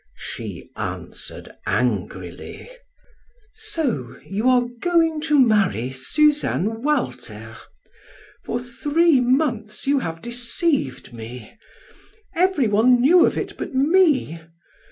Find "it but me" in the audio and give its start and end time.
13.37-14.41